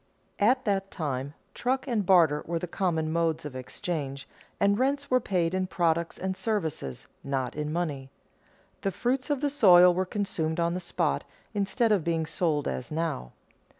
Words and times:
At 0.39 0.65
that 0.65 0.89
time, 0.89 1.35
truck 1.53 1.85
and 1.87 2.03
barter 2.03 2.41
were 2.47 2.57
the 2.57 2.65
common 2.67 3.11
modes 3.11 3.45
of 3.45 3.55
exchange, 3.55 4.27
and 4.59 4.79
rents 4.79 5.11
were 5.11 5.19
paid 5.19 5.53
in 5.53 5.67
products 5.67 6.17
and 6.17 6.35
services, 6.35 7.05
not 7.23 7.53
in 7.55 7.71
money. 7.71 8.09
The 8.81 8.89
fruits 8.89 9.29
of 9.29 9.41
the 9.41 9.49
soil 9.51 9.93
were 9.93 10.07
consumed 10.07 10.59
on 10.59 10.73
the 10.73 10.79
spot 10.79 11.23
instead 11.53 11.91
of 11.91 12.03
being 12.03 12.25
sold 12.25 12.67
as 12.67 12.91
now. 12.91 13.33